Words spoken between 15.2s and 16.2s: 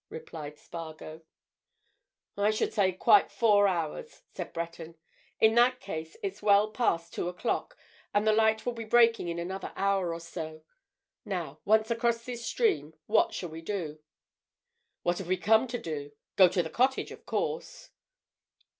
we come to do?